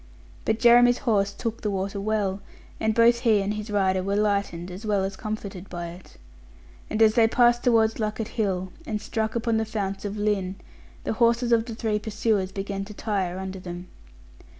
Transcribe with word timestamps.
But 0.45 0.57
Jeremy's 0.57 0.97
horse 0.97 1.31
took 1.31 1.61
the 1.61 1.69
water 1.69 2.01
well; 2.01 2.41
and 2.79 2.95
both 2.95 3.19
he 3.19 3.39
and 3.39 3.53
his 3.53 3.69
rider 3.69 4.01
were 4.01 4.15
lightened, 4.15 4.71
as 4.71 4.83
well 4.83 5.03
as 5.03 5.15
comforted 5.15 5.69
by 5.69 5.89
it. 5.89 6.17
And 6.89 7.03
as 7.03 7.13
they 7.13 7.27
passed 7.27 7.63
towards 7.63 7.99
Lucott 7.99 8.29
hill, 8.29 8.73
and 8.87 8.99
struck 8.99 9.35
upon 9.35 9.57
the 9.57 9.63
founts 9.63 10.03
of 10.03 10.17
Lynn, 10.17 10.55
the 11.03 11.13
horses 11.13 11.51
of 11.51 11.65
the 11.65 11.75
three 11.75 11.99
pursuers 11.99 12.51
began 12.51 12.83
to 12.85 12.95
tire 12.95 13.37
under 13.37 13.59
them. 13.59 13.89